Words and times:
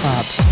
Club. 0.00 0.49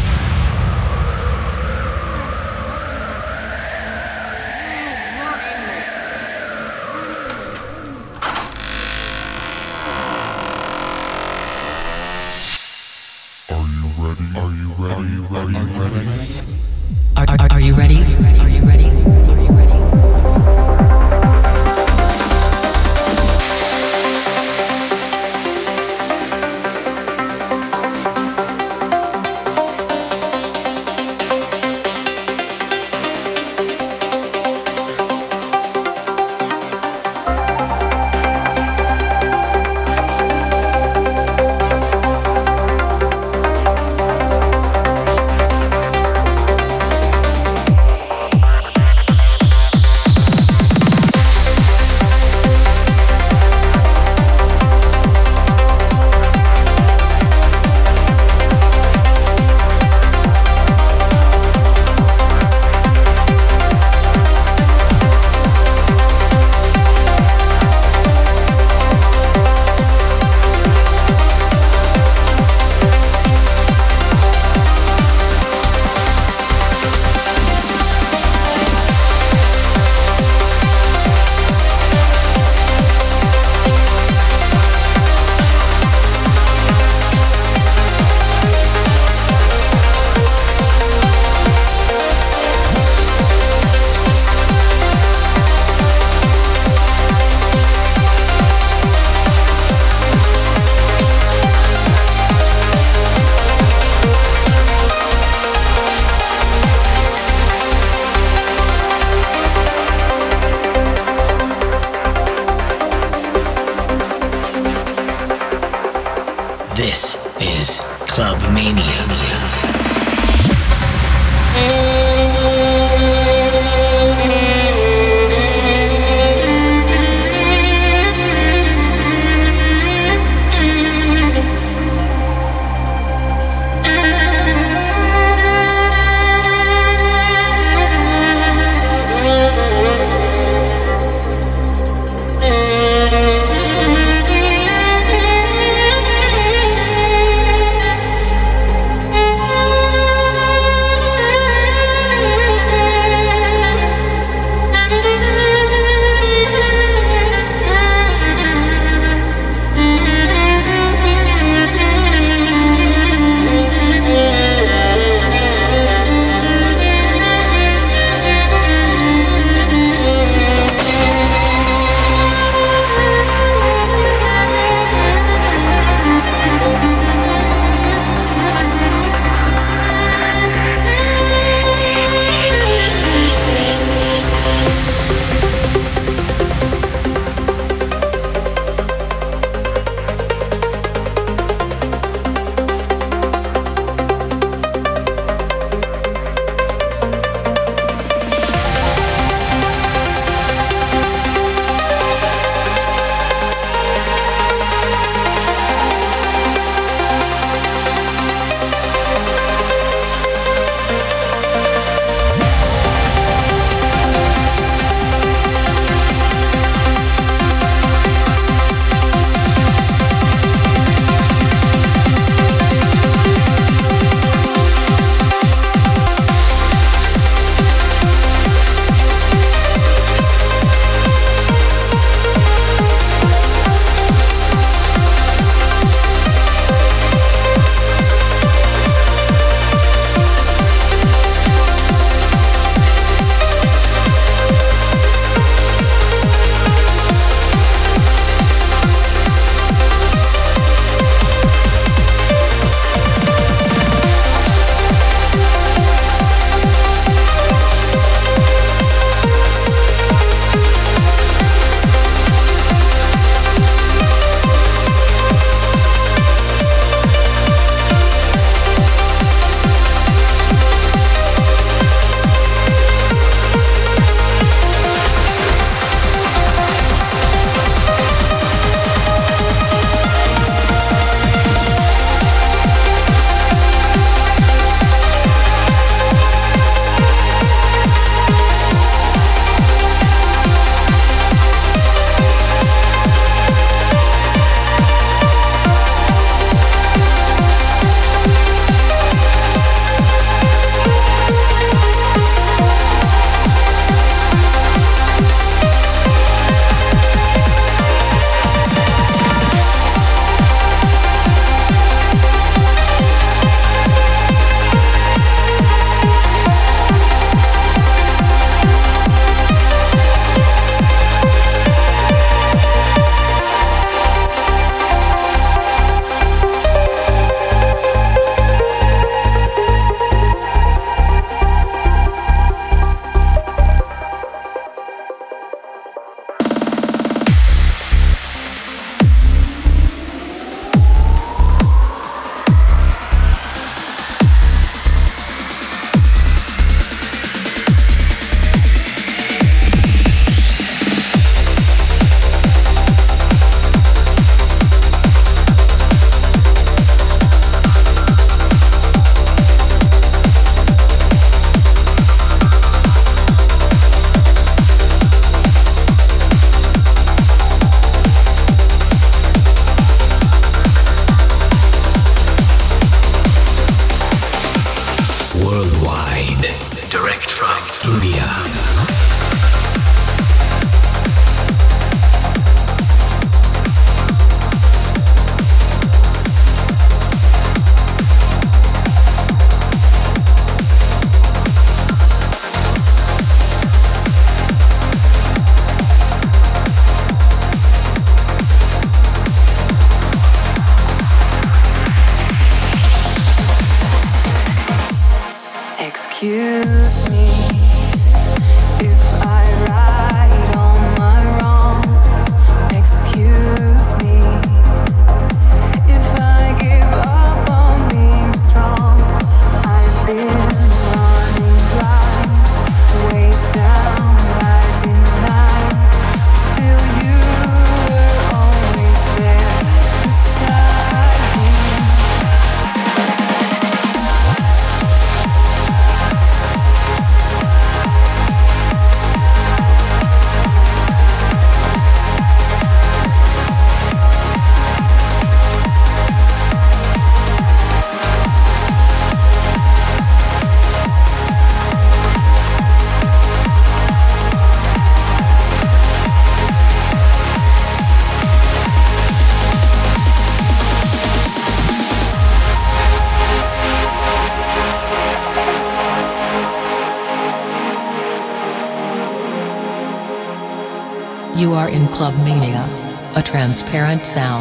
Sound. 474.08 474.37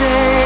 say 0.00 0.39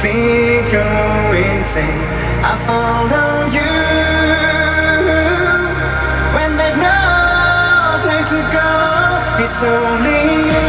things 0.00 0.68
go 0.70 0.82
insane. 1.32 2.00
I 2.42 2.56
follow 2.66 3.46
you 3.56 3.70
when 6.34 6.56
there's 6.56 6.76
no 6.76 8.00
place 8.04 8.30
to 8.30 8.40
go. 8.56 8.70
It's 9.44 9.62
only 9.62 10.54
you. 10.54 10.59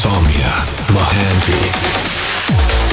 Soumya 0.00 0.48
Mohanty. 0.96 2.89